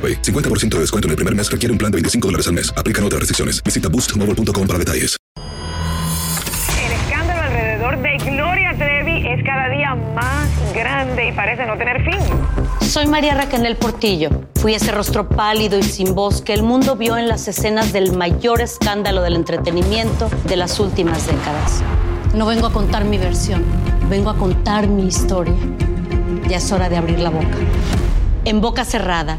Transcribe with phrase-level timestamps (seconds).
[0.00, 0.22] AroPay.
[0.22, 2.72] 50% de descuento en el primer mes requiere un plan de 25 dólares al mes.
[2.76, 3.62] Aplican otras restricciones.
[3.62, 5.16] Visita boostmobile.com para detalles.
[6.84, 12.02] El escándalo alrededor de Gloria Trevi es cada día más grande y parece no tener
[12.04, 12.18] fin.
[12.80, 14.30] Soy María Raquel Portillo.
[14.56, 18.16] Fui ese rostro pálido y sin voz que el mundo vio en las escenas del
[18.16, 21.82] mayor escándalo del entretenimiento de las últimas décadas.
[22.34, 23.64] No vengo a contar mi versión,
[24.08, 25.54] vengo a contar mi historia.
[26.48, 27.56] Ya es hora de abrir la boca.
[28.44, 29.38] En boca cerrada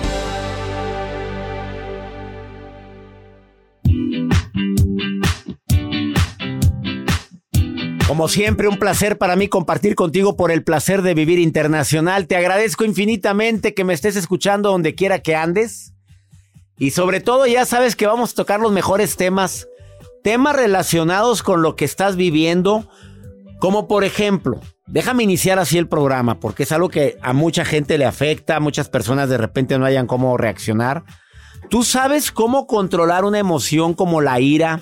[8.11, 12.27] Como siempre, un placer para mí compartir contigo por el placer de vivir internacional.
[12.27, 15.93] Te agradezco infinitamente que me estés escuchando donde quiera que andes.
[16.77, 19.69] Y sobre todo ya sabes que vamos a tocar los mejores temas.
[20.25, 22.85] Temas relacionados con lo que estás viviendo.
[23.61, 27.97] Como por ejemplo, déjame iniciar así el programa porque es algo que a mucha gente
[27.97, 28.59] le afecta.
[28.59, 31.05] Muchas personas de repente no hayan cómo reaccionar.
[31.69, 34.81] ¿Tú sabes cómo controlar una emoción como la ira?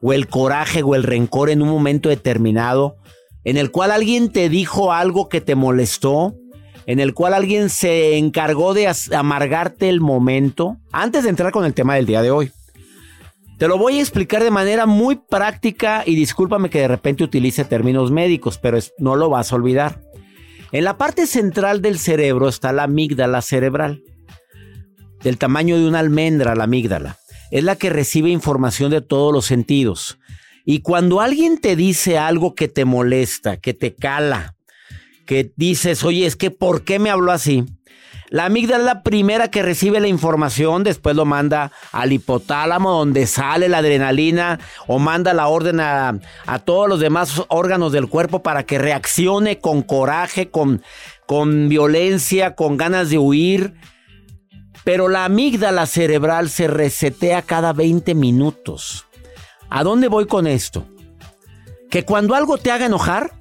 [0.00, 2.96] O el coraje o el rencor en un momento determinado,
[3.44, 6.34] en el cual alguien te dijo algo que te molestó,
[6.86, 11.74] en el cual alguien se encargó de amargarte el momento, antes de entrar con el
[11.74, 12.50] tema del día de hoy.
[13.58, 17.64] Te lo voy a explicar de manera muy práctica y discúlpame que de repente utilice
[17.66, 20.00] términos médicos, pero no lo vas a olvidar.
[20.72, 24.02] En la parte central del cerebro está la amígdala cerebral,
[25.22, 27.18] del tamaño de una almendra la amígdala
[27.50, 30.18] es la que recibe información de todos los sentidos.
[30.64, 34.54] Y cuando alguien te dice algo que te molesta, que te cala,
[35.26, 37.64] que dices, oye, es que ¿por qué me habló así?
[38.30, 43.26] La amígdala es la primera que recibe la información, después lo manda al hipotálamo donde
[43.26, 48.40] sale la adrenalina o manda la orden a, a todos los demás órganos del cuerpo
[48.44, 50.80] para que reaccione con coraje, con,
[51.26, 53.74] con violencia, con ganas de huir.
[54.90, 59.06] Pero la amígdala cerebral se resetea cada 20 minutos.
[59.68, 60.84] ¿A dónde voy con esto?
[61.88, 63.32] Que cuando algo te haga enojar,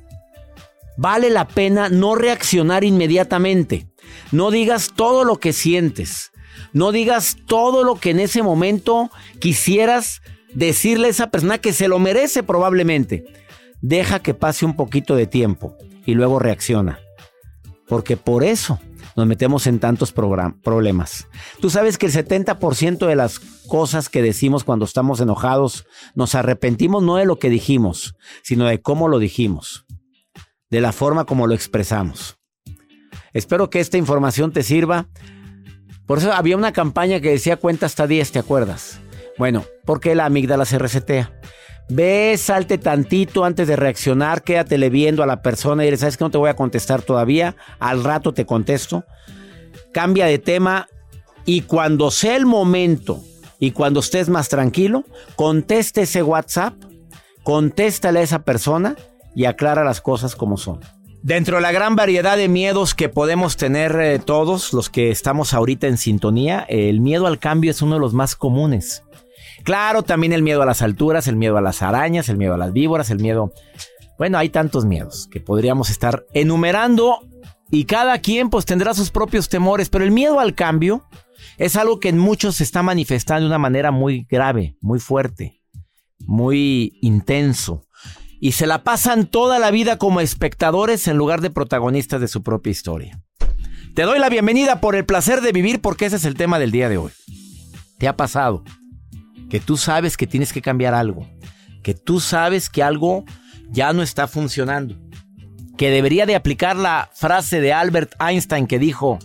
[0.95, 3.87] vale la pena no reaccionar inmediatamente.
[4.31, 6.31] No digas todo lo que sientes.
[6.71, 10.21] No digas todo lo que en ese momento quisieras
[10.53, 13.25] decirle a esa persona que se lo merece probablemente.
[13.81, 16.99] Deja que pase un poquito de tiempo y luego reacciona.
[17.87, 18.79] Porque por eso
[19.19, 21.27] nos metemos en tantos problemas.
[21.59, 25.85] Tú sabes que el 70% de las cosas que decimos cuando estamos enojados
[26.15, 29.85] nos arrepentimos no de lo que dijimos, sino de cómo lo dijimos,
[30.69, 32.37] de la forma como lo expresamos.
[33.33, 35.09] Espero que esta información te sirva.
[36.07, 39.01] Por eso había una campaña que decía cuenta hasta 10, ¿te acuerdas?
[39.37, 41.33] Bueno, porque la amígdala se resetea.
[41.89, 46.23] Ve, salte tantito antes de reaccionar, quédatele viendo a la persona y dile, ¿sabes que
[46.23, 47.55] no te voy a contestar todavía?
[47.79, 49.05] Al rato te contesto.
[49.91, 50.87] Cambia de tema
[51.45, 53.23] y cuando sea el momento
[53.59, 55.03] y cuando estés más tranquilo,
[55.35, 56.75] conteste ese WhatsApp,
[57.41, 58.95] contéstale a esa persona
[59.35, 60.79] y aclara las cosas como son.
[61.23, 65.53] Dentro de la gran variedad de miedos que podemos tener eh, todos los que estamos
[65.53, 69.03] ahorita en sintonía, el miedo al cambio es uno de los más comunes.
[69.63, 72.57] Claro, también el miedo a las alturas, el miedo a las arañas, el miedo a
[72.57, 73.53] las víboras, el miedo...
[74.17, 77.19] Bueno, hay tantos miedos que podríamos estar enumerando
[77.71, 81.05] Y cada quien pues tendrá sus propios temores, pero el miedo al cambio
[81.57, 85.61] es algo que en muchos se está manifestando de una manera muy grave, muy fuerte,
[86.25, 87.85] muy intenso.
[88.41, 92.41] Y se la pasan toda la vida como espectadores en lugar de protagonistas de su
[92.41, 93.21] propia historia.
[93.93, 96.71] Te doy la bienvenida por el placer de vivir porque ese es el tema del
[96.71, 97.11] día de hoy.
[97.97, 98.63] ¿Te ha pasado
[99.49, 101.27] que tú sabes que tienes que cambiar algo?
[101.83, 103.25] Que tú sabes que algo
[103.69, 104.95] ya no está funcionando.
[105.77, 109.19] Que debería de aplicar la frase de Albert Einstein que dijo,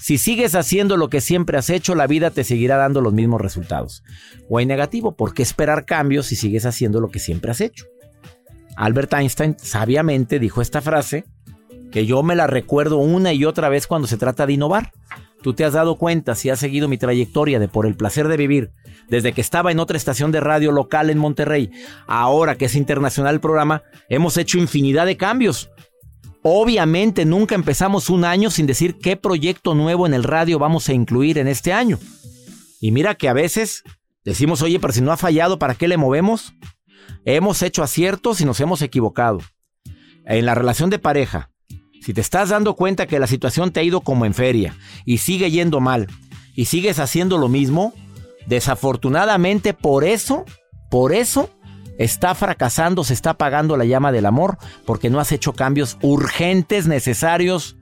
[0.00, 3.40] si sigues haciendo lo que siempre has hecho, la vida te seguirá dando los mismos
[3.40, 4.04] resultados.
[4.48, 7.86] O hay negativo, ¿por qué esperar cambios si sigues haciendo lo que siempre has hecho?
[8.76, 11.24] Albert Einstein sabiamente dijo esta frase
[11.90, 14.92] que yo me la recuerdo una y otra vez cuando se trata de innovar.
[15.42, 18.36] Tú te has dado cuenta si has seguido mi trayectoria de por el placer de
[18.36, 18.72] vivir,
[19.08, 21.70] desde que estaba en otra estación de radio local en Monterrey,
[22.06, 25.70] ahora que es internacional el programa, hemos hecho infinidad de cambios.
[26.42, 30.92] Obviamente nunca empezamos un año sin decir qué proyecto nuevo en el radio vamos a
[30.92, 31.98] incluir en este año.
[32.80, 33.82] Y mira que a veces
[34.24, 36.54] decimos, oye, pero si no ha fallado, ¿para qué le movemos?
[37.24, 39.40] Hemos hecho aciertos y nos hemos equivocado.
[40.24, 41.50] En la relación de pareja,
[42.00, 45.18] si te estás dando cuenta que la situación te ha ido como en feria y
[45.18, 46.06] sigue yendo mal
[46.54, 47.92] y sigues haciendo lo mismo,
[48.48, 50.44] desafortunadamente por eso,
[50.90, 51.50] por eso
[51.98, 54.56] está fracasando, se está apagando la llama del amor
[54.86, 57.76] porque no has hecho cambios urgentes, necesarios,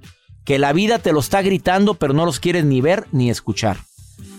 [0.45, 3.79] que la vida te lo está gritando pero no los quieres ni ver ni escuchar.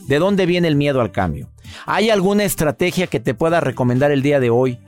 [0.08, 1.50] ¿De dónde viene el miedo al cambio?
[1.86, 4.80] ¿Hay alguna estrategia que te pueda recomendar el día de hoy?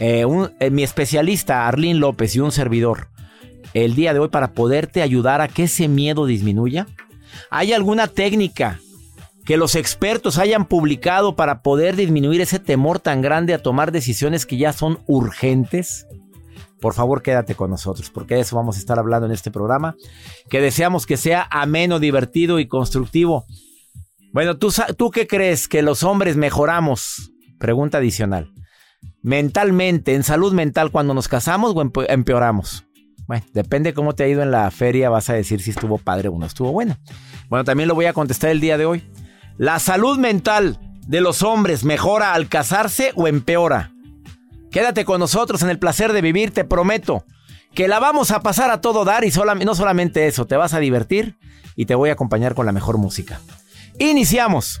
[0.00, 0.24] Eh,
[0.60, 3.08] eh, mi especialista, Arlene López y un servidor,
[3.74, 6.86] el día de hoy para poderte ayudar a que ese miedo disminuya?
[7.50, 8.80] ¿Hay alguna técnica
[9.44, 14.46] que los expertos hayan publicado para poder disminuir ese temor tan grande a tomar decisiones
[14.46, 16.06] que ya son urgentes?
[16.80, 19.94] Por favor, quédate con nosotros, porque de eso vamos a estar hablando en este programa,
[20.50, 23.46] que deseamos que sea ameno, divertido y constructivo.
[24.32, 25.68] Bueno, ¿tú, ¿tú qué crees?
[25.68, 27.32] ¿Que los hombres mejoramos?
[27.58, 28.52] Pregunta adicional.
[29.22, 32.84] Mentalmente, en salud mental, cuando nos casamos o empeoramos?
[33.28, 36.28] Bueno, depende cómo te ha ido en la feria, vas a decir si estuvo padre
[36.28, 36.98] o no estuvo buena.
[37.48, 39.04] Bueno, también lo voy a contestar el día de hoy.
[39.58, 43.92] ¿La salud mental de los hombres mejora al casarse o empeora?
[44.70, 47.24] Quédate con nosotros en el placer de vivir, te prometo
[47.74, 49.30] que la vamos a pasar a todo dar y
[49.64, 51.36] no solamente eso, te vas a divertir
[51.76, 53.40] y te voy a acompañar con la mejor música.
[53.98, 54.80] Iniciamos.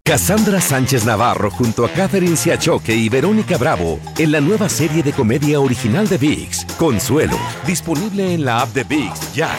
[0.03, 5.13] Cassandra Sánchez Navarro junto a Catherine Siachoque y Verónica Bravo en la nueva serie de
[5.13, 7.37] comedia original de VIX, Consuelo,
[7.67, 9.55] disponible en la app de VIX ya.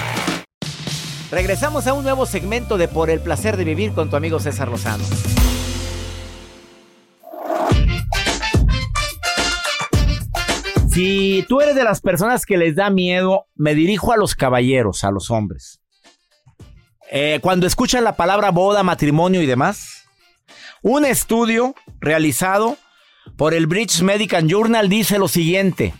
[1.31, 4.69] Regresamos a un nuevo segmento de Por el placer de vivir con tu amigo César
[4.69, 5.05] Lozano.
[10.91, 15.05] Si tú eres de las personas que les da miedo, me dirijo a los caballeros,
[15.05, 15.81] a los hombres.
[17.13, 20.02] Eh, cuando escuchan la palabra boda, matrimonio y demás,
[20.83, 22.77] un estudio realizado
[23.37, 25.95] por el British Medical Journal dice lo siguiente.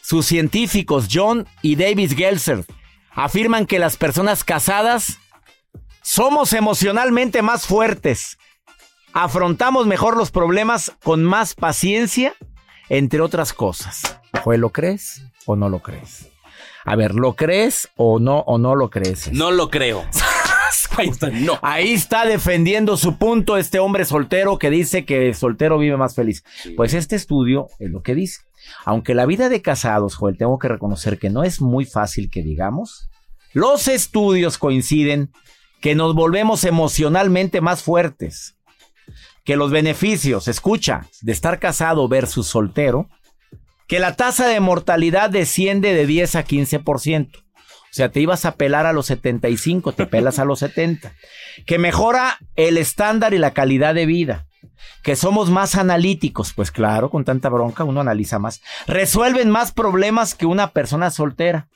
[0.00, 2.64] Sus científicos John y David Gelser
[3.12, 5.18] afirman que las personas casadas
[6.02, 8.38] somos emocionalmente más fuertes,
[9.12, 12.34] afrontamos mejor los problemas con más paciencia,
[12.88, 14.18] entre otras cosas.
[14.46, 16.28] ¿Lo crees o no lo crees?
[16.86, 19.30] A ver, ¿lo crees o no o no lo crees?
[19.30, 20.06] No lo creo.
[21.62, 26.14] Ahí está, defendiendo su punto este hombre soltero que dice que el soltero vive más
[26.14, 26.44] feliz.
[26.76, 28.40] Pues este estudio es lo que dice.
[28.84, 32.42] Aunque la vida de casados, Joel, tengo que reconocer que no es muy fácil que
[32.42, 33.08] digamos,
[33.52, 35.32] los estudios coinciden
[35.80, 38.56] que nos volvemos emocionalmente más fuertes.
[39.44, 43.08] Que los beneficios, escucha, de estar casado versus soltero,
[43.86, 47.30] que la tasa de mortalidad desciende de 10 a 15%.
[47.90, 51.12] O sea, te ibas a pelar a los 75, te pelas a los 70.
[51.66, 54.46] Que mejora el estándar y la calidad de vida.
[55.02, 58.60] Que somos más analíticos, pues claro, con tanta bronca uno analiza más.
[58.86, 61.68] Resuelven más problemas que una persona soltera.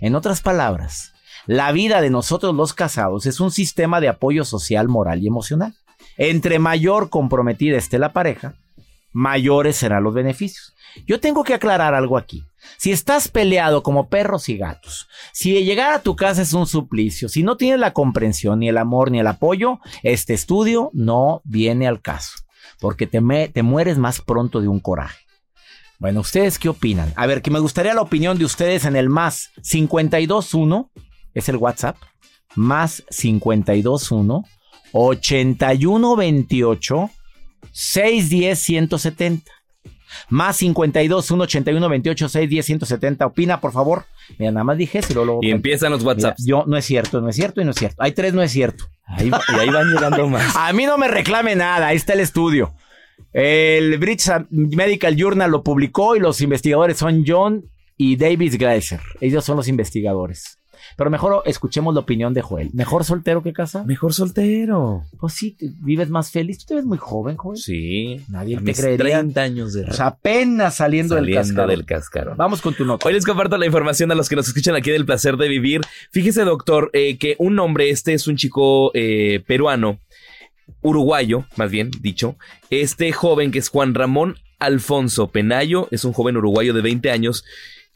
[0.00, 1.12] En otras palabras,
[1.46, 5.74] la vida de nosotros los casados es un sistema de apoyo social, moral y emocional.
[6.18, 8.54] Entre mayor comprometida esté la pareja,
[9.12, 10.74] mayores serán los beneficios.
[11.06, 12.44] Yo tengo que aclarar algo aquí.
[12.76, 17.28] Si estás peleado como perros y gatos, si llegar a tu casa es un suplicio,
[17.28, 21.86] si no tienes la comprensión, ni el amor, ni el apoyo, este estudio no viene
[21.86, 22.32] al caso,
[22.80, 25.18] porque te, te mueres más pronto de un coraje.
[25.98, 27.12] Bueno, ¿ustedes qué opinan?
[27.16, 30.90] A ver, que me gustaría la opinión de ustedes en el más 521,
[31.34, 31.96] es el WhatsApp,
[32.54, 34.44] más 521
[34.92, 37.10] 8128
[37.72, 39.57] 610 170.
[40.28, 43.26] Más 52 181 28 610 170.
[43.26, 44.04] Opina, por favor.
[44.38, 45.40] Mira, nada más dije eso y luego.
[45.42, 46.44] Y empiezan los WhatsApps.
[46.44, 47.96] yo, no es cierto, no es cierto y no es cierto.
[48.02, 48.84] Hay tres, no es cierto.
[49.06, 50.54] Ahí, y ahí van llegando más.
[50.56, 51.88] A mí no me reclame nada.
[51.88, 52.74] Ahí está el estudio.
[53.32, 57.64] El British Medical Journal lo publicó y los investigadores son John
[57.96, 59.00] y David Gleiser.
[59.20, 60.57] Ellos son los investigadores.
[60.96, 62.70] Pero mejor escuchemos la opinión de Joel.
[62.72, 63.84] ¿Mejor soltero que casa?
[63.84, 65.04] Mejor soltero.
[65.18, 66.58] Pues sí, vives más feliz.
[66.58, 67.58] Tú te ves muy joven, Joel.
[67.58, 68.20] Sí.
[68.28, 69.18] Nadie te creería.
[69.20, 69.90] 30 años de edad.
[69.90, 71.70] O sea, apenas saliendo, del, cascarón.
[71.70, 72.36] del cascarón.
[72.36, 73.06] Vamos con tu nota.
[73.06, 75.80] Hoy les comparto la información a los que nos escuchan aquí del placer de vivir.
[76.10, 79.98] Fíjese, doctor, eh, que un hombre, este es un chico eh, peruano,
[80.82, 82.36] uruguayo, más bien dicho.
[82.70, 87.44] Este joven que es Juan Ramón Alfonso Penayo, es un joven uruguayo de 20 años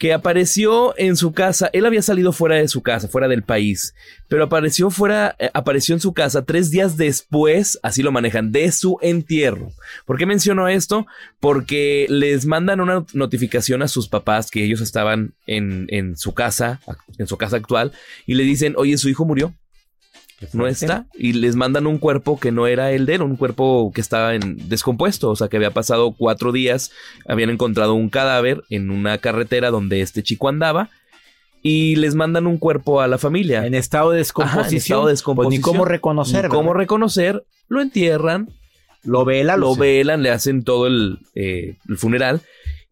[0.03, 1.71] que apareció en su casa.
[1.73, 3.95] Él había salido fuera de su casa, fuera del país,
[4.27, 8.73] pero apareció fuera, eh, apareció en su casa tres días después, así lo manejan, de
[8.73, 9.71] su entierro.
[10.05, 11.07] ¿Por qué menciono esto?
[11.39, 16.81] Porque les mandan una notificación a sus papás que ellos estaban en, en su casa,
[17.19, 17.93] en su casa actual,
[18.27, 19.55] y le dicen, oye, su hijo murió
[20.53, 23.91] no está y les mandan un cuerpo que no era el de él, un cuerpo
[23.95, 26.91] que estaba en descompuesto, o sea que había pasado cuatro días,
[27.27, 30.91] habían encontrado un cadáver en una carretera donde este chico andaba
[31.63, 33.67] y les mandan un cuerpo a la familia.
[33.67, 34.77] En estado de descomposición.
[34.77, 35.63] estado de descomposición.
[35.63, 36.49] Pues ni cómo reconocer.
[36.49, 38.51] cómo reconocer, lo entierran.
[39.05, 39.61] Lo velan.
[39.61, 42.43] Lo velan, le hacen todo el, eh, el funeral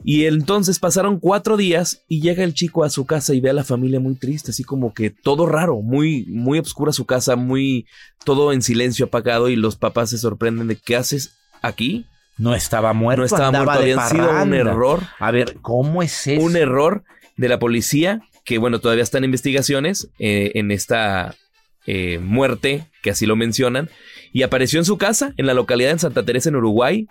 [0.02, 3.54] y entonces pasaron cuatro días y llega el chico a su casa y ve a
[3.54, 7.86] la familia muy triste, así como que todo raro, muy, muy oscura su casa, muy
[8.24, 12.06] todo en silencio apagado y los papás se sorprenden de qué haces aquí.
[12.38, 13.20] No estaba muerto.
[13.20, 15.00] No estaba muerto, había sido un error.
[15.18, 16.42] A ver, ¿cómo es eso?
[16.42, 17.04] Un error
[17.36, 21.34] de la policía, que bueno, todavía están investigaciones eh, en esta
[21.86, 23.90] eh, muerte, que así lo mencionan,
[24.32, 27.06] y apareció en su casa, en la localidad de Santa Teresa, en Uruguay,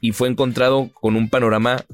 [0.00, 1.84] y fue encontrado con un panorama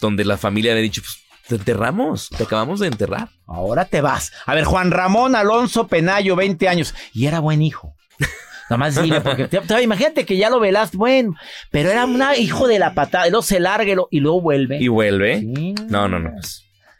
[0.00, 3.30] donde la familia le ha dicho, pues, te enterramos, te acabamos de enterrar.
[3.46, 4.32] Ahora te vas.
[4.44, 6.94] A ver, Juan Ramón Alonso Penayo, 20 años.
[7.14, 7.94] Y era buen hijo.
[8.68, 9.48] Nada más dile, porque
[9.82, 11.34] imagínate que ya lo velaste, bueno,
[11.70, 14.78] pero era un hijo de la patada, y luego se largue y luego vuelve.
[14.78, 15.40] ¿Y vuelve?
[15.88, 16.32] No, no, no.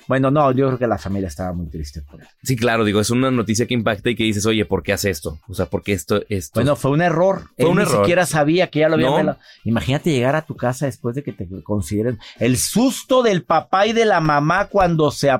[0.08, 2.26] Bueno, no, yo creo que la familia estaba muy triste por él.
[2.42, 5.10] Sí, claro, digo, es una noticia que impacta y que dices, oye, ¿por qué hace
[5.10, 5.38] esto?
[5.48, 6.60] O sea, ¿por qué esto, esto?
[6.60, 7.42] Bueno, fue un error.
[7.56, 10.86] Fue él un ni siquiera sabía que ya lo había Imagínate llegar a tu casa
[10.86, 12.18] después de que te consideren.
[12.38, 15.30] El susto del papá y de la mamá cuando se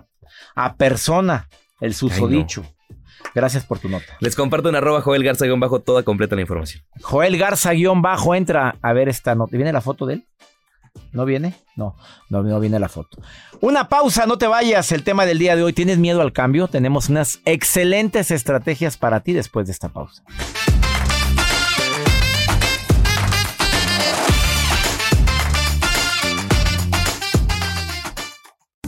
[0.54, 1.48] apersona
[1.80, 2.64] el susodicho.
[3.34, 4.16] Gracias por tu nota.
[4.20, 6.82] Les comparto en arroba Joel Garza-bajo toda completa la información.
[7.00, 9.56] Joel Garza-bajo entra a ver esta nota.
[9.56, 10.24] ¿Viene la foto de él?
[11.12, 11.54] ¿No viene?
[11.76, 11.96] No,
[12.28, 13.18] no, viene la foto.
[13.60, 14.92] Una pausa, no te vayas.
[14.92, 16.68] El tema del día de hoy, ¿tienes miedo al cambio?
[16.68, 20.22] Tenemos unas excelentes estrategias para ti después de esta pausa.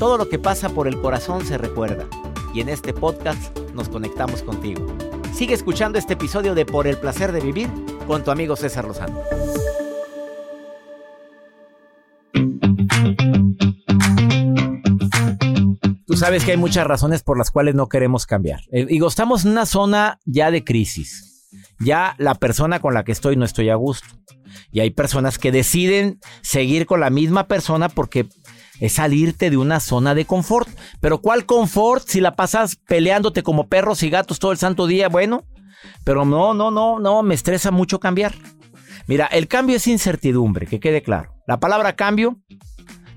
[0.00, 2.07] Todo lo que pasa por el corazón se recuerda
[2.54, 4.87] y en este podcast nos conectamos contigo.
[5.35, 7.69] Sigue escuchando este episodio de Por el placer de vivir
[8.07, 9.21] con tu amigo César Lozano.
[16.21, 18.61] Sabes que hay muchas razones por las cuales no queremos cambiar.
[18.71, 21.49] Eh, digo, estamos en una zona ya de crisis.
[21.81, 24.07] Ya la persona con la que estoy no estoy a gusto.
[24.71, 28.29] Y hay personas que deciden seguir con la misma persona porque
[28.81, 30.69] es salirte de una zona de confort.
[31.00, 35.09] Pero ¿cuál confort si la pasas peleándote como perros y gatos todo el santo día?
[35.09, 35.45] Bueno,
[36.05, 38.35] pero no, no, no, no, me estresa mucho cambiar.
[39.07, 41.35] Mira, el cambio es incertidumbre, que quede claro.
[41.47, 42.39] La palabra cambio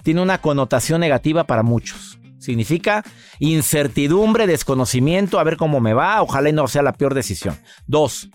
[0.03, 2.19] tiene una connotación negativa para muchos.
[2.43, 3.05] Significa
[3.39, 7.57] incertidumbre, desconocimiento, a ver cómo me va, ojalá no sea la peor decisión.
[7.87, 8.29] Dos,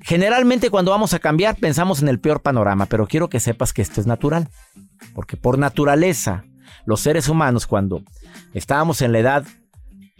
[0.00, 3.82] generalmente cuando vamos a cambiar pensamos en el peor panorama, pero quiero que sepas que
[3.82, 4.48] esto es natural.
[5.14, 6.46] Porque por naturaleza,
[6.86, 8.02] los seres humanos cuando
[8.54, 9.44] estábamos en la edad,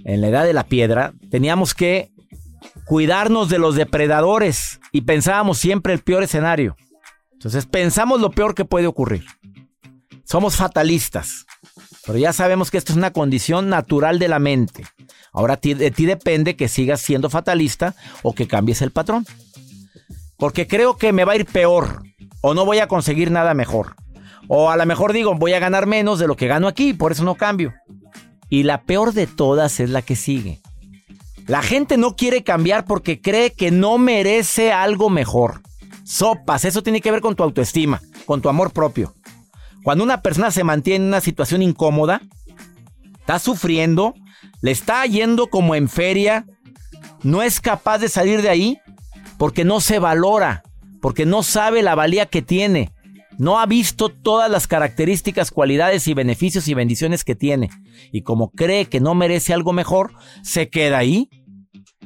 [0.05, 2.13] en la edad de la piedra, teníamos que
[2.85, 6.77] cuidarnos de los depredadores y pensábamos siempre el peor escenario.
[7.33, 9.25] Entonces pensamos lo peor que puede ocurrir.
[10.25, 11.47] Somos fatalistas.
[12.07, 14.85] Pero ya sabemos que esto es una condición natural de la mente.
[15.33, 19.27] Ahora de ti depende que sigas siendo fatalista o que cambies el patrón.
[20.39, 22.03] porque creo que me va a ir peor
[22.41, 23.97] o no voy a conseguir nada mejor.
[24.47, 27.13] O a lo mejor digo, voy a ganar menos de lo que gano aquí, por
[27.13, 27.75] eso no cambio.
[28.49, 30.61] Y la peor de todas es la que sigue.
[31.47, 35.61] La gente no quiere cambiar porque cree que no merece algo mejor.
[36.05, 39.15] Sopas, eso tiene que ver con tu autoestima, con tu amor propio.
[39.89, 42.21] Cuando una persona se mantiene en una situación incómoda,
[43.21, 44.13] está sufriendo,
[44.61, 46.45] le está yendo como en feria,
[47.23, 48.79] no es capaz de salir de ahí
[49.39, 50.63] porque no se valora,
[51.01, 52.93] porque no sabe la valía que tiene,
[53.39, 57.71] no ha visto todas las características, cualidades y beneficios y bendiciones que tiene.
[58.13, 61.31] Y como cree que no merece algo mejor, se queda ahí.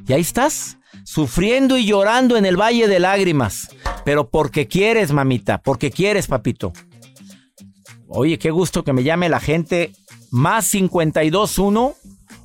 [0.07, 3.67] Y ahí estás, sufriendo y llorando en el valle de lágrimas.
[4.05, 6.71] Pero porque quieres, mamita, porque quieres, papito.
[8.15, 9.91] Oye, qué gusto que me llame la gente.
[10.29, 11.95] Más 521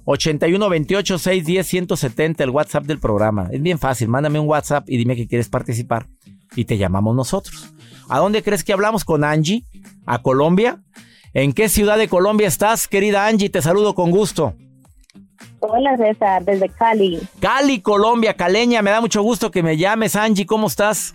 [0.07, 3.49] 8128 610 170, el WhatsApp del programa.
[3.53, 6.07] Es bien fácil, mándame un WhatsApp y dime que quieres participar.
[6.57, 7.75] Y te llamamos nosotros.
[8.09, 9.65] ¿A dónde crees que hablamos con Angie?
[10.07, 10.83] ¿A Colombia?
[11.35, 13.51] ¿En qué ciudad de Colombia estás, querida Angie?
[13.51, 14.55] Te saludo con gusto.
[15.61, 17.21] Hola César, desde Cali.
[17.41, 18.81] Cali, Colombia, caleña.
[18.81, 20.47] Me da mucho gusto que me llames, Angie.
[20.47, 21.15] ¿Cómo estás?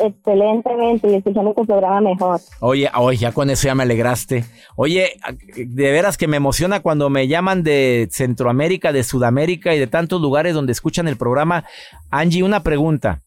[0.00, 2.40] Excelentemente y escuchando tu programa mejor.
[2.60, 4.44] Oye, oye, ya con eso ya me alegraste.
[4.76, 5.18] Oye,
[5.56, 10.20] de veras que me emociona cuando me llaman de Centroamérica, de Sudamérica y de tantos
[10.20, 11.64] lugares donde escuchan el programa.
[12.10, 13.22] Angie, una pregunta.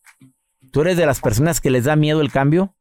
[0.72, 2.74] ¿Tú eres de las personas que les da miedo el cambio?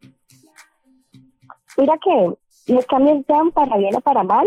[1.76, 4.46] Mira que los cambios sean para bien o para mal,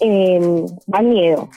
[0.00, 1.48] eh, dan miedo.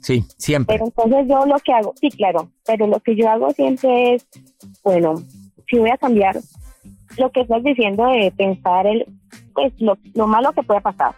[0.00, 0.76] Sí, siempre.
[0.76, 4.26] Pero entonces yo lo que hago, sí, claro, pero lo que yo hago siempre es,
[4.82, 5.22] bueno,
[5.70, 6.36] si voy a cambiar
[7.16, 9.06] lo que estás diciendo de pensar el,
[9.54, 11.14] pues lo, malo que puede pasar.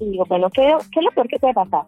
[0.00, 0.62] Y digo, bueno, ¿qué,
[0.92, 1.86] ¿qué, es lo peor que puede pasar?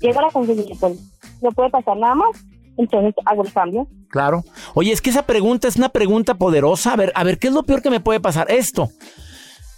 [0.00, 1.00] Llego a la conclusión, pues
[1.42, 2.44] no puede pasar nada más,
[2.76, 3.88] entonces hago el cambio.
[4.08, 4.44] Claro.
[4.74, 6.92] Oye, es que esa pregunta es una pregunta poderosa.
[6.92, 8.50] A ver, a ver, ¿qué es lo peor que me puede pasar?
[8.50, 8.90] Esto.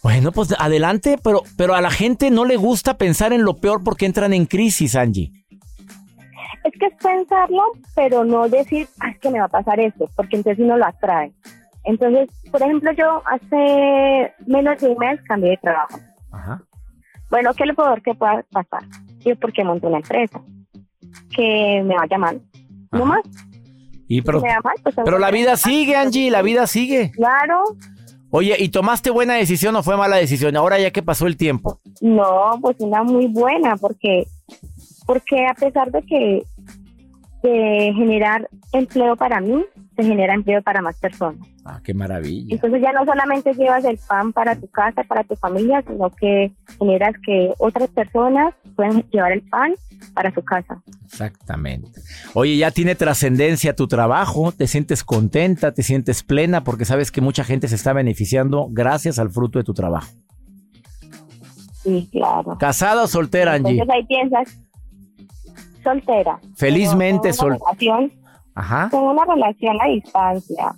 [0.02, 3.82] Bueno, pues adelante, pero, pero a la gente no le gusta pensar en lo peor
[3.82, 5.32] porque entran en crisis, Angie.
[6.66, 7.62] Es que es pensarlo,
[7.94, 10.86] pero no decir, ah, es que me va a pasar esto, porque entonces uno lo
[10.86, 11.32] atrae.
[11.84, 15.98] Entonces, por ejemplo, yo hace menos de un mes cambié de trabajo.
[16.32, 16.62] Ajá.
[17.30, 18.82] Bueno, ¿qué es lo peor que pueda pasar?
[19.24, 20.40] Yo porque monto una empresa
[21.34, 22.40] que me vaya mal
[22.92, 23.22] no más.
[24.08, 24.40] Y pero,
[24.82, 27.10] pues, pero la vida sigue, Angie, la vida sigue.
[27.12, 27.62] Claro.
[28.30, 30.56] Oye, ¿y tomaste buena decisión o fue mala decisión?
[30.56, 31.80] Ahora ya que pasó el tiempo.
[32.00, 34.26] No, pues una muy buena, porque,
[35.06, 36.42] porque a pesar de que
[37.50, 39.64] de generar empleo para mí,
[39.96, 41.46] se genera empleo para más personas.
[41.64, 42.54] Ah, qué maravilla.
[42.54, 46.52] Entonces ya no solamente llevas el pan para tu casa, para tu familia, sino que
[46.78, 49.74] generas que otras personas puedan llevar el pan
[50.14, 50.82] para su casa.
[51.04, 52.00] Exactamente.
[52.34, 57.20] Oye, ya tiene trascendencia tu trabajo, te sientes contenta, te sientes plena porque sabes que
[57.20, 60.12] mucha gente se está beneficiando gracias al fruto de tu trabajo.
[61.82, 62.58] Sí, claro.
[62.58, 63.72] ¿Casada o soltera, Angie?
[63.72, 64.58] Entonces ahí piensas,
[65.86, 66.40] soltera.
[66.56, 68.08] Felizmente soltera.
[68.54, 68.88] Ajá.
[68.90, 70.72] Con una relación a distancia.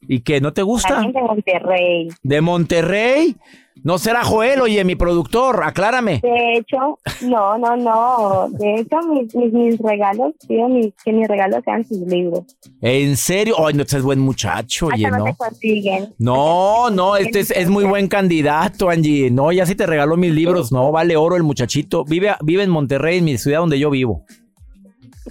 [0.00, 0.40] ¿Y qué?
[0.40, 1.00] ¿No te gusta?
[1.00, 2.08] De Monterrey.
[2.22, 3.36] ¿De Monterrey?
[3.84, 6.20] No será Joel, oye, mi productor, aclárame.
[6.22, 8.48] De hecho, no, no, no.
[8.50, 10.66] De hecho, mis, mis, regalos, pido
[11.04, 12.44] que mis regalos sean sus libros.
[12.80, 13.54] ¿En serio?
[13.64, 15.26] Ay, no, este es buen muchacho, oye, ¿no?
[16.18, 19.30] No, no, este es, es, muy buen candidato, Angie.
[19.30, 22.04] No, ya si te regaló mis libros, no, vale oro el muchachito.
[22.04, 24.24] Vive, vive en Monterrey, en mi ciudad donde yo vivo.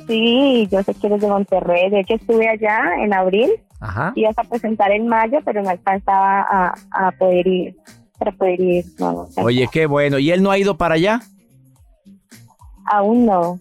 [0.06, 1.90] Sí, yo sé que eres de Monterrey.
[1.90, 3.52] De hecho, estuve allá en abril.
[3.80, 4.12] Ajá.
[4.16, 7.76] Ibas a presentar en mayo, pero no alcanzaba a, a poder ir.
[8.18, 8.86] Para poder ir.
[9.38, 10.18] Oye, qué bueno.
[10.18, 11.22] ¿Y él no ha ido para allá?
[12.86, 13.60] Aún no.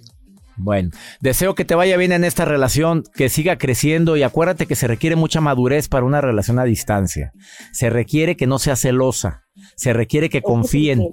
[0.56, 4.74] Bueno, deseo que te vaya bien en esta relación, que siga creciendo y acuérdate que
[4.74, 7.32] se requiere mucha madurez para una relación a distancia.
[7.72, 9.42] Se requiere que no sea celosa,
[9.76, 11.08] se requiere que confíen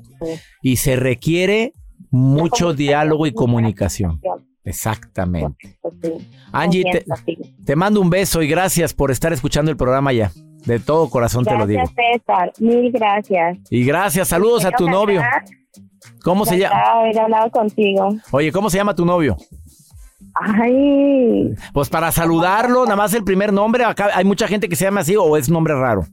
[0.61, 1.73] y se requiere
[2.09, 4.21] mucho diálogo y comunicación.
[4.63, 5.77] Exactamente.
[6.51, 7.05] Angie,
[7.65, 10.31] te, mando un beso y gracias por estar escuchando el programa ya.
[10.65, 11.81] De todo corazón te lo digo.
[11.81, 12.53] Gracias, César.
[12.59, 13.57] Mil gracias.
[13.69, 14.29] Y gracias.
[14.29, 15.21] Saludos a tu novio.
[16.23, 16.75] ¿Cómo se llama?
[16.79, 18.09] haber hablado contigo.
[18.31, 19.35] Oye, ¿cómo se llama tu novio?
[20.35, 21.53] Ay.
[21.73, 23.83] Pues para saludarlo, nada más el primer nombre.
[23.83, 26.05] Acá hay mucha gente que se llama así o es nombre raro.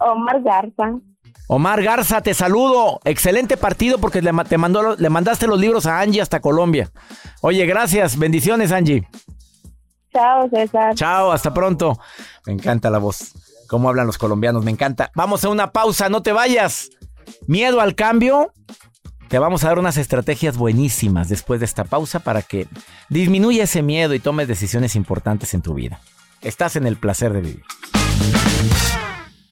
[0.00, 0.98] Omar Garza.
[1.54, 2.98] Omar Garza, te saludo.
[3.04, 6.90] Excelente partido porque le, te mandó, le mandaste los libros a Angie hasta Colombia.
[7.42, 8.18] Oye, gracias.
[8.18, 9.06] Bendiciones, Angie.
[10.14, 10.94] Chao, César.
[10.94, 12.00] Chao, hasta pronto.
[12.46, 13.34] Me encanta la voz.
[13.68, 15.10] Cómo hablan los colombianos, me encanta.
[15.14, 16.88] Vamos a una pausa, no te vayas.
[17.46, 18.54] Miedo al cambio.
[19.28, 22.66] Te vamos a dar unas estrategias buenísimas después de esta pausa para que
[23.10, 26.00] disminuya ese miedo y tomes decisiones importantes en tu vida.
[26.40, 27.64] estás en el placer de vivir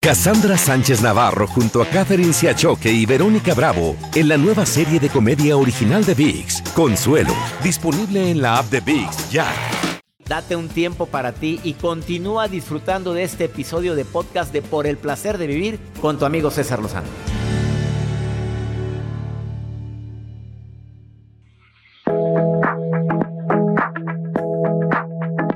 [0.00, 5.08] Cassandra Sánchez Navarro junto a Catherine Siachoque y Verónica Bravo en la nueva serie de
[5.08, 7.34] comedia original de VIX, Consuelo,
[7.64, 9.52] disponible en la app de VIX ya.
[10.24, 14.86] Date un tiempo para ti y continúa disfrutando de este episodio de podcast de Por
[14.86, 17.08] el placer de vivir con tu amigo César Lozano.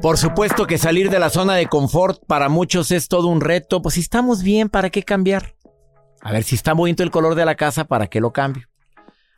[0.03, 3.83] Por supuesto que salir de la zona de confort para muchos es todo un reto.
[3.83, 5.55] Pues si estamos bien, ¿para qué cambiar?
[6.21, 8.69] A ver, si está bonito el color de la casa, ¿para qué lo cambio?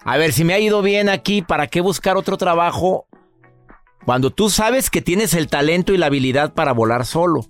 [0.03, 3.07] A ver, si me ha ido bien aquí, ¿para qué buscar otro trabajo?
[4.07, 7.44] Cuando tú sabes que tienes el talento y la habilidad para volar solo.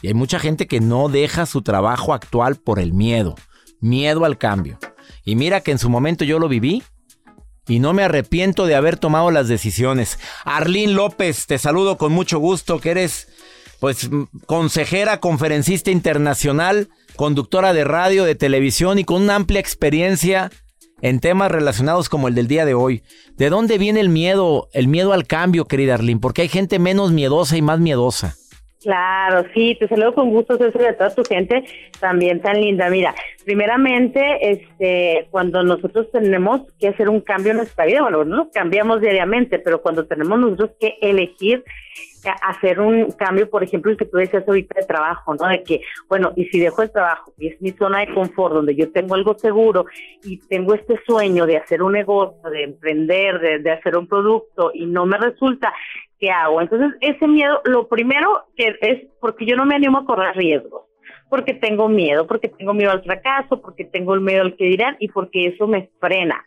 [0.00, 3.34] Y hay mucha gente que no deja su trabajo actual por el miedo.
[3.82, 4.78] Miedo al cambio.
[5.26, 6.82] Y mira que en su momento yo lo viví
[7.68, 10.18] y no me arrepiento de haber tomado las decisiones.
[10.44, 13.28] Arlín López, te saludo con mucho gusto, que eres
[13.80, 14.08] pues
[14.46, 20.50] consejera, conferencista internacional, conductora de radio, de televisión y con una amplia experiencia
[21.00, 23.02] en temas relacionados como el del día de hoy.
[23.36, 26.20] ¿De dónde viene el miedo, el miedo al cambio, querida Arlín?
[26.20, 28.36] Porque hay gente menos miedosa y más miedosa.
[28.82, 31.62] Claro, sí, te saludo con gusto, César, de toda tu gente
[32.00, 32.90] también tan linda.
[32.90, 33.14] Mira,
[33.44, 39.00] primeramente, este, cuando nosotros tenemos que hacer un cambio en nuestra vida, bueno, no cambiamos
[39.00, 41.62] diariamente, pero cuando tenemos nosotros que elegir
[42.30, 45.48] hacer un cambio, por ejemplo, el que tú decías ahorita de trabajo, ¿no?
[45.48, 48.74] De que, bueno, y si dejo el trabajo, y es mi zona de confort, donde
[48.74, 49.86] yo tengo algo seguro
[50.22, 54.70] y tengo este sueño de hacer un negocio, de emprender, de, de hacer un producto
[54.74, 55.72] y no me resulta,
[56.18, 56.60] ¿qué hago?
[56.60, 60.84] Entonces, ese miedo, lo primero que es porque yo no me animo a correr riesgos,
[61.28, 64.96] porque tengo miedo, porque tengo miedo al fracaso, porque tengo el miedo al que dirán
[65.00, 66.44] y porque eso me frena.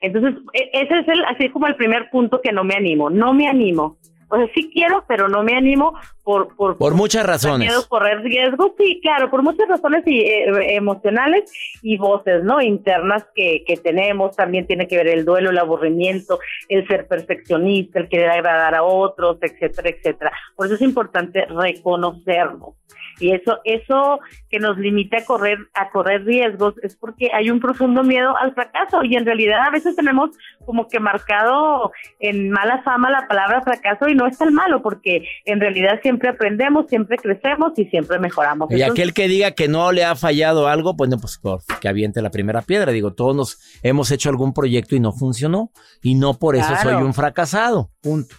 [0.00, 3.32] Entonces, e, ese es el, así como el primer punto que no me animo, no
[3.32, 3.96] me animo.
[4.28, 6.54] O sea, sí quiero, pero no me animo por...
[6.56, 7.86] Por, por muchas razones.
[7.86, 12.60] Correr riesgos, sí, claro, por muchas razones y, eh, emocionales y voces, ¿no?
[12.60, 18.00] Internas que, que tenemos, también tiene que ver el duelo, el aburrimiento, el ser perfeccionista,
[18.00, 20.32] el querer agradar a otros, etcétera, etcétera.
[20.56, 22.74] Por eso es importante reconocernos
[23.18, 27.60] y eso eso que nos limita a correr a correr riesgos es porque hay un
[27.60, 30.30] profundo miedo al fracaso y en realidad a veces tenemos
[30.64, 35.26] como que marcado en mala fama la palabra fracaso y no es tan malo porque
[35.44, 38.70] en realidad siempre aprendemos, siempre crecemos y siempre mejoramos.
[38.70, 41.40] Y aquel que diga que no le ha fallado algo, pues, no, pues
[41.80, 42.92] que aviente la primera piedra.
[42.92, 45.70] Digo, todos nos hemos hecho algún proyecto y no funcionó
[46.02, 47.90] y no por eso soy un fracasado.
[48.00, 48.36] Punto.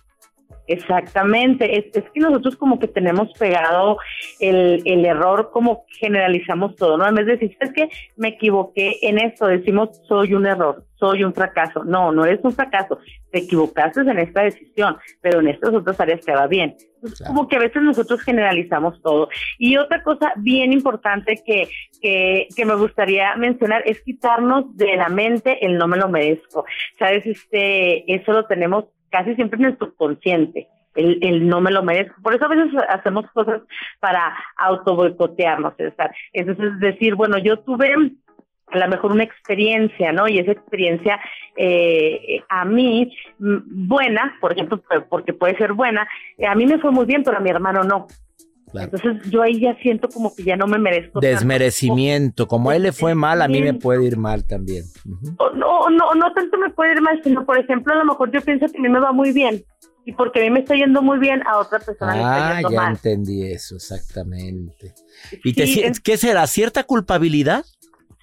[0.68, 3.98] Exactamente, es, es, que nosotros como que tenemos pegado
[4.42, 7.08] el, el error, como generalizamos todo, ¿no?
[7.08, 11.24] En vez de decir, es que me equivoqué en esto, decimos, soy un error, soy
[11.24, 11.84] un fracaso.
[11.86, 13.00] No, no eres un fracaso,
[13.32, 16.76] te equivocaste en esta decisión, pero en estas otras áreas te va bien.
[17.26, 19.30] Como que a veces nosotros generalizamos todo.
[19.58, 21.70] Y otra cosa bien importante que,
[22.02, 26.66] que, que me gustaría mencionar es quitarnos de la mente el no me lo merezco.
[27.00, 30.68] Sabes, este, eso lo tenemos casi siempre en el subconsciente.
[30.96, 32.20] El, no me lo merezco.
[32.24, 33.62] Por eso a veces hacemos cosas
[34.00, 35.74] para auto boicotearnos.
[36.34, 37.94] Entonces, decir, bueno, yo tuve
[38.72, 40.28] a lo mejor una experiencia, ¿no?
[40.28, 41.20] Y esa experiencia
[41.56, 46.08] eh, a mí, buena, por ejemplo, porque puede ser buena,
[46.46, 48.08] a mí me fue muy bien, pero a mi hermano no.
[48.74, 51.20] Entonces yo ahí ya siento como que ya no me merezco.
[51.20, 54.84] Desmerecimiento, como a él le fue mal, a mí me puede ir mal también.
[55.06, 58.42] No, no, no tanto me puede ir mal, sino por ejemplo, a lo mejor yo
[58.42, 59.64] pienso que a mí me va muy bien.
[60.06, 62.70] Y porque a mí me está yendo muy bien, a otra persona le está yendo
[62.70, 62.80] mal.
[62.80, 64.94] Ah, ya entendí eso, exactamente.
[65.44, 66.48] ¿Y qué será?
[66.48, 67.66] ¿Cierta culpabilidad?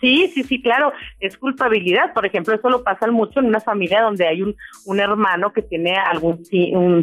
[0.01, 2.13] Sí, sí, sí, claro, es culpabilidad.
[2.13, 5.63] Por ejemplo, eso lo pasa mucho en una familia donde hay un, un hermano que
[5.63, 6.43] tiene algún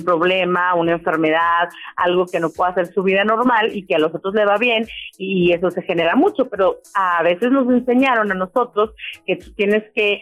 [0.04, 4.14] problema, una enfermedad, algo que no puede hacer su vida normal y que a los
[4.14, 4.86] otros le va bien
[5.18, 8.92] y eso se genera mucho, pero a veces nos enseñaron a nosotros
[9.26, 10.22] que tú tienes que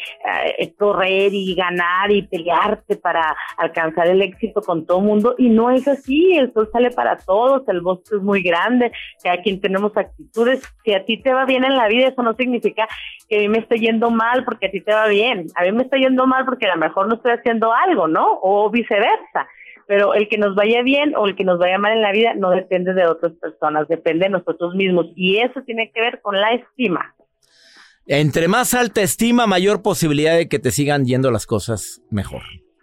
[0.57, 5.71] eh, correr y ganar y pelearte para alcanzar el éxito con todo mundo y no
[5.71, 8.91] es así, el sol sale para todos, el bosque es muy grande,
[9.23, 12.33] cada quien tenemos actitudes, si a ti te va bien en la vida, eso no
[12.33, 12.87] significa que a
[13.39, 15.47] mí me estoy yendo mal porque a ti te va bien.
[15.55, 18.39] A mí me está yendo mal porque a lo mejor no estoy haciendo algo, ¿no?
[18.41, 19.47] O viceversa.
[19.87, 22.35] pero el que nos vaya bien o el que nos vaya mal en la vida
[22.35, 26.39] no depende de otras personas, depende de nosotros mismos y eso tiene que ver con
[26.39, 27.15] la estima.
[28.05, 32.41] Entre más alta estima, mayor posibilidad de que te sigan yendo las cosas mejor.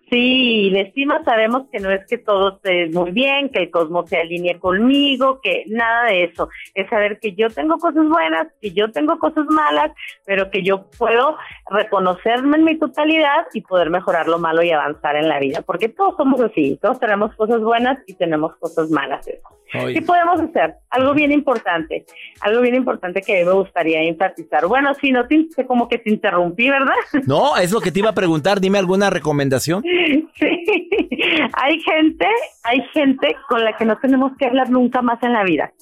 [0.08, 4.08] Sí, de estima sabemos que no es que todo esté muy bien, que el cosmos
[4.08, 6.48] se alinee conmigo, que nada de eso.
[6.74, 9.90] Es saber que yo tengo cosas buenas, que yo tengo cosas malas,
[10.24, 11.36] pero que yo puedo
[11.68, 15.62] reconocerme en mi totalidad y poder mejorar lo malo y avanzar en la vida.
[15.62, 19.26] Porque todos somos así, todos tenemos cosas buenas y tenemos cosas malas.
[19.72, 20.74] ¿Qué podemos hacer?
[20.90, 22.06] Algo bien importante,
[22.40, 24.66] algo bien importante que me gustaría enfatizar.
[24.66, 26.94] Bueno, sí, no te, como que te interrumpí, ¿verdad?
[27.26, 28.60] No, es lo que te iba a preguntar.
[28.60, 29.82] Dime alguna recomendación.
[30.38, 32.26] Sí, hay gente,
[32.64, 35.72] hay gente con la que no tenemos que hablar nunca más en la vida.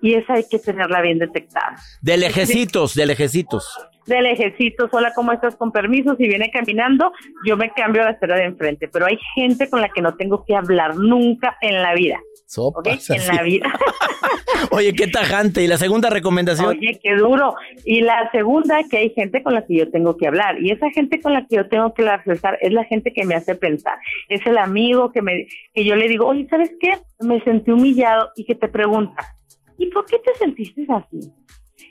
[0.00, 1.76] Y esa hay que tenerla bien detectada.
[2.00, 3.78] De lejecitos, de lejecitos.
[4.08, 5.54] De lejecitos, hola, ¿cómo estás?
[5.54, 7.12] Con permiso, si viene caminando,
[7.46, 8.88] yo me cambio a la acera de enfrente.
[8.88, 12.18] Pero hay gente con la que no tengo que hablar nunca en la vida.
[12.46, 13.70] Sopas, En la vida.
[14.70, 15.62] Oye, qué tajante.
[15.62, 16.68] ¿Y la segunda recomendación?
[16.68, 17.54] Oye, qué duro.
[17.84, 20.58] Y la segunda, que hay gente con la que yo tengo que hablar.
[20.58, 22.22] Y esa gente con la que yo tengo que hablar
[22.62, 23.98] es la gente que me hace pensar.
[24.30, 26.94] Es el amigo que, me, que yo le digo, oye, ¿sabes qué?
[27.20, 29.36] Me sentí humillado y que te pregunta,
[29.76, 31.30] ¿y por qué te sentiste así?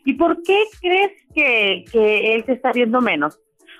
[0.08, 3.38] ¿Y por qué crees que, que él te está viendo menos?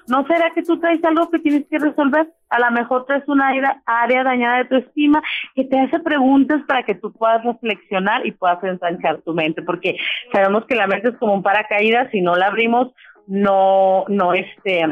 [0.10, 2.28] ¿No será que tú traes algo que tienes que resolver?
[2.50, 3.54] A lo mejor traes una
[3.86, 5.24] área dañada de tu estima
[5.56, 9.96] que te hace preguntas para que tú puedas reflexionar y puedas ensanchar tu mente, porque
[10.34, 12.92] sabemos que la mente es como un paracaídas, si no la abrimos,
[13.26, 14.84] no, no, este,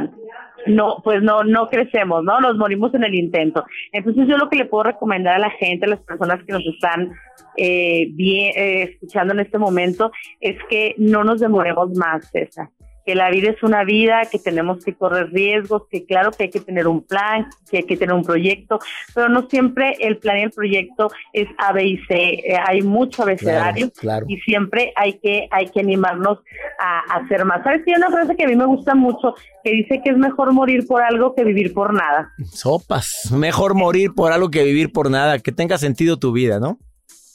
[0.68, 2.40] no, pues no, no crecemos, ¿no?
[2.40, 3.66] Nos morimos en el intento.
[3.92, 6.66] Entonces yo lo que le puedo recomendar a la gente, a las personas que nos
[6.66, 7.12] están
[7.58, 12.70] eh, bien, eh, escuchando en este momento, es que no nos demoremos más, César
[13.06, 16.50] que la vida es una vida, que tenemos que correr riesgos, que claro que hay
[16.50, 18.80] que tener un plan, que hay que tener un proyecto,
[19.14, 22.16] pero no siempre el plan y el proyecto es A, B y C.
[22.16, 23.92] Eh, hay mucho abecedario
[24.28, 26.40] y siempre hay que, hay que animarnos
[26.80, 27.64] a, hacer más.
[27.64, 27.84] ¿Sabes?
[27.88, 30.86] Hay una frase que a mí me gusta mucho que dice que es mejor morir
[30.88, 32.32] por algo que vivir por nada.
[32.52, 36.80] Sopas, mejor morir por algo que vivir por nada, que tenga sentido tu vida, ¿no?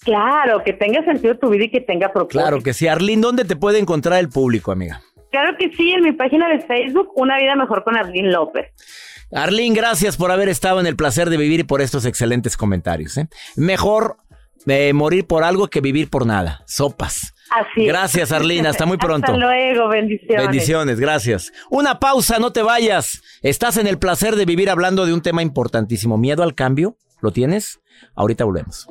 [0.03, 2.41] Claro, que tenga sentido tu vida y que tenga propósito.
[2.41, 2.89] Claro que sí.
[2.89, 5.03] Arlene, ¿dónde te puede encontrar el público, amiga?
[5.31, 8.67] Claro que sí, en mi página de Facebook, Una Vida Mejor con Arlene López.
[9.33, 13.17] Arlene, gracias por haber estado en el placer de vivir y por estos excelentes comentarios.
[13.17, 13.29] ¿eh?
[13.57, 14.17] Mejor
[14.67, 16.63] eh, morir por algo que vivir por nada.
[16.67, 17.35] Sopas.
[17.51, 17.85] Así.
[17.85, 18.69] Gracias, Arlene.
[18.69, 19.33] Hasta muy pronto.
[19.33, 19.89] Hasta luego.
[19.89, 20.47] Bendiciones.
[20.47, 21.01] Bendiciones.
[21.01, 21.53] Gracias.
[21.71, 23.23] Una pausa, no te vayas.
[23.43, 26.19] Estás en el placer de vivir hablando de un tema importantísimo.
[26.19, 26.97] ¿Miedo al cambio?
[27.21, 27.81] ¿Lo tienes?
[28.15, 28.89] Ahorita volvemos.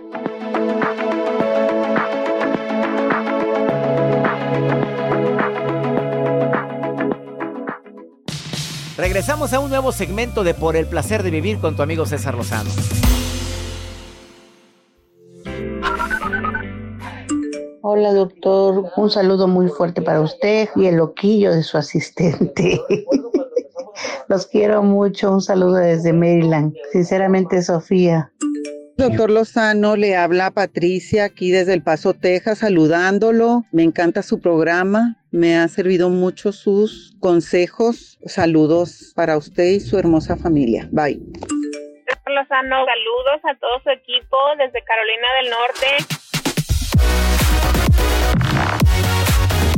[8.99, 12.35] Regresamos a un nuevo segmento de Por el placer de vivir con tu amigo César
[12.35, 12.69] Lozano.
[17.81, 22.81] Hola doctor, un saludo muy fuerte para usted y el loquillo de su asistente.
[24.27, 26.73] Los quiero mucho, un saludo desde Maryland.
[26.91, 28.33] Sinceramente, Sofía.
[28.97, 33.63] Doctor Lozano, le habla Patricia aquí desde El Paso, Texas, saludándolo.
[33.71, 38.17] Me encanta su programa, me ha servido mucho sus consejos.
[38.25, 40.87] Saludos para usted y su hermosa familia.
[40.91, 41.19] Bye.
[42.27, 45.87] Lozano, saludos a todo su equipo desde Carolina del Norte.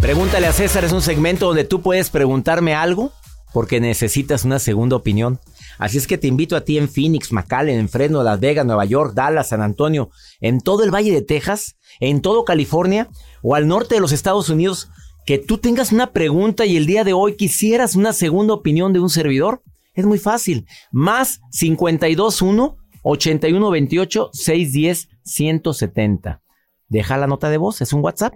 [0.01, 3.11] Pregúntale a César es un segmento donde tú puedes preguntarme algo
[3.53, 5.39] porque necesitas una segunda opinión.
[5.77, 8.85] Así es que te invito a ti en Phoenix, McAllen, en Fresno, Las Vegas, Nueva
[8.85, 10.09] York, Dallas, San Antonio,
[10.39, 13.09] en todo el Valle de Texas, en todo California
[13.41, 14.89] o al norte de los Estados Unidos,
[15.31, 18.99] que tú tengas una pregunta y el día de hoy quisieras una segunda opinión de
[18.99, 19.61] un servidor.
[19.93, 20.67] Es muy fácil.
[20.91, 26.41] Más 521 8128 610 170.
[26.89, 28.33] Deja la nota de voz, es un WhatsApp.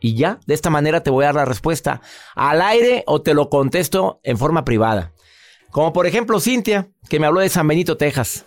[0.00, 2.00] Y ya, de esta manera te voy a dar la respuesta
[2.34, 5.12] al aire o te lo contesto en forma privada.
[5.70, 8.46] Como por ejemplo Cintia, que me habló de San Benito, Texas.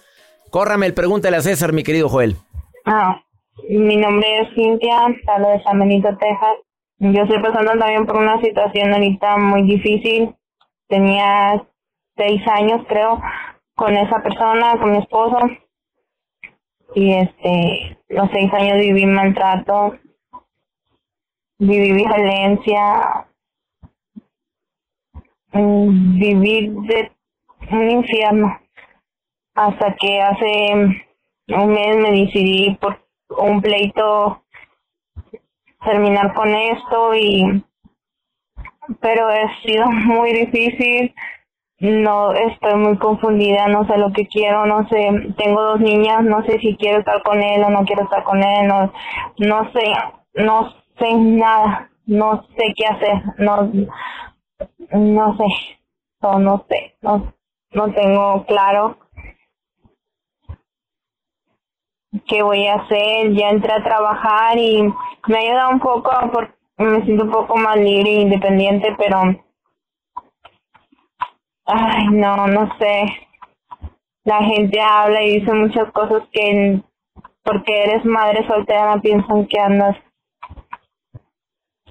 [0.52, 2.36] Córrame el pregúntale a César, mi querido Joel.
[2.84, 3.24] Ah,
[3.70, 6.69] mi nombre es Cintia, hablo de San Benito, Texas.
[7.02, 10.36] Yo estoy pasando también por una situación ahorita muy difícil.
[10.90, 11.66] Tenía
[12.18, 13.22] seis años, creo,
[13.74, 15.38] con esa persona, con mi esposo.
[16.96, 19.98] Y este, los seis años viví maltrato,
[21.58, 23.28] viví violencia,
[25.54, 27.12] vivir de
[27.72, 28.60] un infierno.
[29.56, 33.00] Hasta que hace un mes me decidí por
[33.38, 34.44] un pleito
[35.84, 37.64] terminar con esto y
[39.02, 41.14] pero ha sido muy difícil.
[41.80, 46.44] No estoy muy confundida, no sé lo que quiero, no sé, tengo dos niñas, no
[46.44, 48.92] sé si quiero estar con él o no quiero estar con él, no,
[49.38, 49.86] no sé,
[50.34, 53.72] no sé nada, no sé qué hacer, no,
[54.92, 55.46] no sé,
[56.22, 57.34] no, no sé, no,
[57.72, 58.98] no tengo claro
[62.30, 64.84] qué voy a hacer, ya entré a trabajar y
[65.28, 69.22] me ha ayudado un poco porque me siento un poco más libre e independiente, pero
[71.66, 73.06] ay, no, no sé.
[74.24, 76.82] La gente habla y dice muchas cosas que
[77.44, 79.98] porque eres madre soltera piensan que andas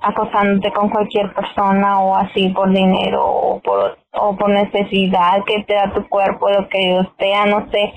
[0.01, 5.75] acosándote con cualquier persona o así por dinero o por o por necesidad que te
[5.75, 7.93] da tu cuerpo lo que Dios te da no sé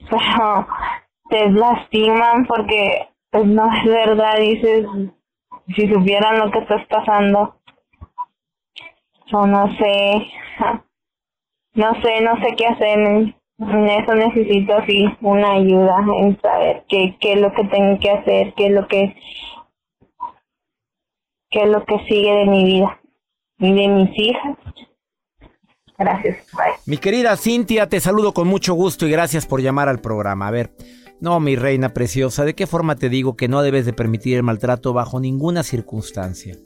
[0.10, 0.66] pero
[1.30, 4.86] te lastiman porque pues no es verdad dices
[5.74, 7.56] si supieran lo que estás pasando
[9.26, 10.26] yo no sé
[11.74, 17.16] no sé no sé qué hacer en, eso necesito así una ayuda en saber qué
[17.20, 19.16] qué es lo que tengo que hacer qué es lo que
[21.50, 23.00] qué es lo que sigue de mi vida
[23.58, 24.56] y de mis hijas.
[25.98, 26.46] Gracias.
[26.86, 30.48] Mi querida Cintia, te saludo con mucho gusto y gracias por llamar al programa.
[30.48, 30.70] A ver,
[31.20, 34.42] no, mi reina preciosa, ¿de qué forma te digo que no debes de permitir el
[34.42, 36.56] maltrato bajo ninguna circunstancia?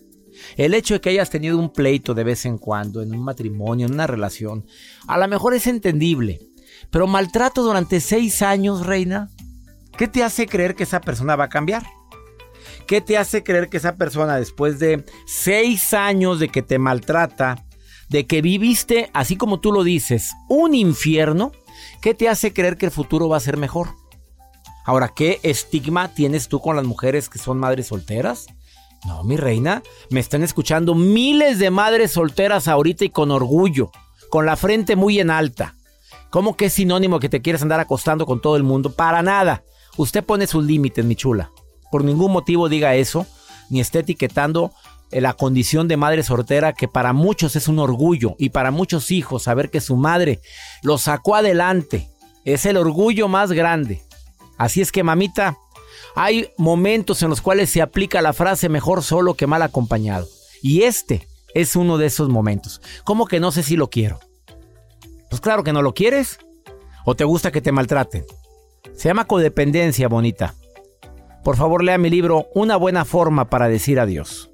[0.56, 3.86] El hecho de que hayas tenido un pleito de vez en cuando, en un matrimonio,
[3.86, 4.64] en una relación,
[5.08, 6.40] a lo mejor es entendible.
[6.90, 9.28] Pero maltrato durante seis años, reina,
[9.96, 11.82] ¿qué te hace creer que esa persona va a cambiar?
[12.86, 17.64] ¿Qué te hace creer que esa persona después de seis años de que te maltrata,
[18.08, 21.50] de que viviste, así como tú lo dices, un infierno,
[22.02, 24.03] ¿qué te hace creer que el futuro va a ser mejor?
[24.84, 28.46] Ahora, ¿qué estigma tienes tú con las mujeres que son madres solteras?
[29.04, 33.90] No, mi reina, me están escuchando miles de madres solteras ahorita y con orgullo,
[34.30, 35.74] con la frente muy en alta.
[36.30, 38.90] ¿Cómo que es sinónimo que te quieres andar acostando con todo el mundo?
[38.90, 39.62] Para nada.
[39.96, 41.50] Usted pone sus límites, mi chula
[41.94, 43.24] por ningún motivo diga eso,
[43.70, 44.72] ni esté etiquetando
[45.12, 49.12] eh, la condición de madre soltera que para muchos es un orgullo y para muchos
[49.12, 50.40] hijos saber que su madre
[50.82, 52.10] lo sacó adelante
[52.44, 54.02] es el orgullo más grande.
[54.58, 55.58] Así es que mamita,
[56.14, 60.28] hay momentos en los cuales se aplica la frase mejor solo que mal acompañado.
[60.62, 62.80] Y este es uno de esos momentos.
[63.04, 64.20] ¿Cómo que no sé si lo quiero?
[65.30, 66.38] Pues claro que no lo quieres.
[67.04, 68.24] ¿O te gusta que te maltraten?
[68.94, 70.54] Se llama codependencia, bonita
[71.44, 74.50] por favor lea mi libro Una buena forma para decir adiós.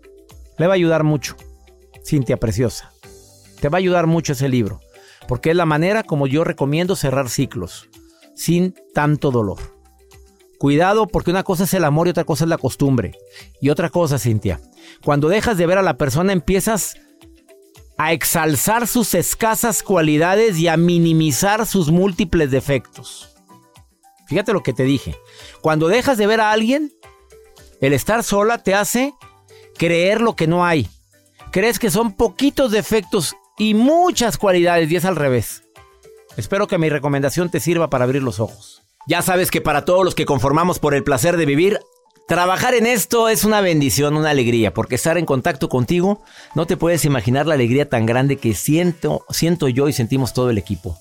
[0.59, 1.37] Le va a ayudar mucho.
[2.05, 2.93] Cintia Preciosa.
[3.61, 4.81] Te va a ayudar mucho ese libro,
[5.29, 7.89] porque es la manera como yo recomiendo cerrar ciclos,
[8.35, 9.59] sin tanto dolor.
[10.61, 13.13] Cuidado porque una cosa es el amor y otra cosa es la costumbre.
[13.63, 14.61] Y otra cosa, Cintia,
[15.03, 16.99] cuando dejas de ver a la persona empiezas
[17.97, 23.35] a exalzar sus escasas cualidades y a minimizar sus múltiples defectos.
[24.27, 25.17] Fíjate lo que te dije.
[25.63, 26.93] Cuando dejas de ver a alguien,
[27.81, 29.15] el estar sola te hace
[29.79, 30.91] creer lo que no hay.
[31.53, 35.63] Crees que son poquitos defectos y muchas cualidades y es al revés.
[36.37, 38.80] Espero que mi recomendación te sirva para abrir los ojos.
[39.07, 41.81] Ya sabes que para todos los que conformamos por el placer de vivir,
[42.29, 46.23] trabajar en esto es una bendición, una alegría, porque estar en contacto contigo,
[46.55, 50.51] no te puedes imaginar la alegría tan grande que siento, siento yo y sentimos todo
[50.51, 50.99] el equipo.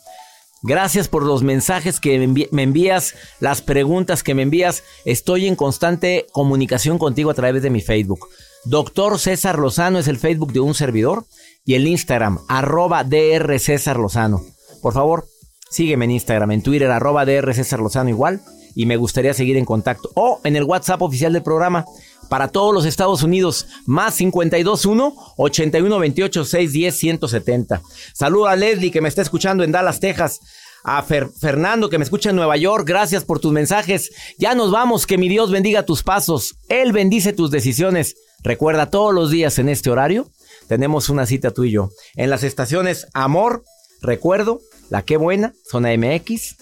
[0.62, 4.84] Gracias por los mensajes que me envías, las preguntas que me envías.
[5.06, 8.28] Estoy en constante comunicación contigo a través de mi Facebook.
[8.66, 11.26] Doctor César Lozano es el Facebook de un servidor
[11.64, 14.42] y el Instagram, arroba DR César Lozano.
[14.82, 15.28] Por favor,
[15.70, 18.42] sígueme en Instagram, en Twitter, arroba DR César Lozano igual.
[18.76, 20.12] Y me gustaría seguir en contacto.
[20.16, 21.86] O en el WhatsApp oficial del programa
[22.30, 27.82] para todos los Estados Unidos, más 521 8128 610 170.
[28.14, 30.40] Saludo a Leslie que me está escuchando en Dallas, Texas.
[30.84, 34.12] A Fernando que me escucha en Nueva York, gracias por tus mensajes.
[34.38, 36.56] Ya nos vamos, que mi Dios bendiga tus pasos.
[36.70, 38.16] Él bendice tus decisiones.
[38.44, 40.30] Recuerda todos los días en este horario
[40.70, 41.90] tenemos una cita tú y yo.
[42.16, 43.64] En las estaciones Amor,
[44.02, 46.56] Recuerdo, La Qué Buena, Zona MX,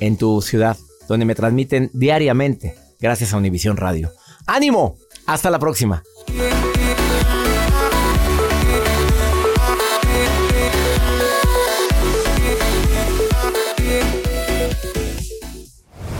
[0.00, 0.76] en tu ciudad,
[1.08, 4.10] donde me transmiten diariamente, gracias a Univisión Radio.
[4.46, 4.96] ¡Ánimo!
[5.26, 6.02] Hasta la próxima.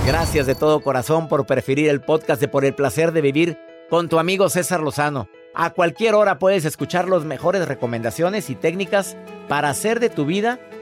[0.07, 3.59] Gracias de todo corazón por preferir el podcast de Por el placer de vivir
[3.91, 5.29] con tu amigo César Lozano.
[5.55, 9.17] A cualquier hora puedes escuchar las mejores recomendaciones y técnicas
[9.49, 10.61] para hacer de tu vida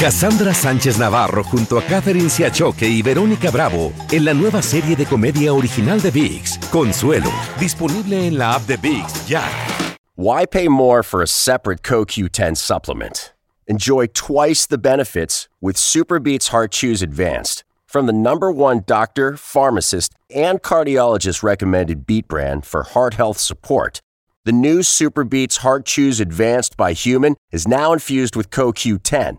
[0.00, 5.04] Cassandra Sánchez Navarro junto a Catherine Siachoque y Verónica Bravo en la nueva serie de
[5.04, 9.42] comedia original de VIX, Consuelo, disponible en la app de VIX ya.
[10.14, 13.34] Why pay more for a separate CoQ10 supplement?
[13.66, 20.14] Enjoy twice the benefits with Superbeats Heart Chews Advanced from the number one doctor, pharmacist,
[20.32, 24.00] and cardiologist recommended beat brand for heart health support.
[24.44, 29.38] The new Superbeats Heart Chews Advanced by Human is now infused with CoQ10.